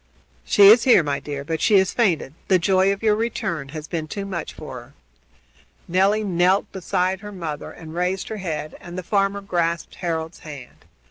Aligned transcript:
"She 0.43 0.63
is 0.69 0.85
here, 0.85 1.03
my 1.03 1.19
dear, 1.19 1.43
but 1.43 1.61
she 1.61 1.77
has 1.77 1.93
fainted. 1.93 2.33
The 2.47 2.57
joy 2.57 2.91
of 2.91 3.03
your 3.03 3.13
return 3.13 3.69
has 3.69 3.87
been 3.87 4.07
too 4.07 4.25
much 4.25 4.51
for 4.51 4.81
her." 4.81 4.93
Nelly 5.87 6.23
knelt 6.23 6.71
beside 6.71 7.19
her 7.19 7.31
mother 7.31 7.69
and 7.71 7.93
raised 7.93 8.27
her 8.29 8.37
head, 8.37 8.75
and 8.81 8.97
the 8.97 9.03
farmer 9.03 9.41
grasped 9.41 9.93
Harold's 9.93 10.39
hand. 10.39 10.85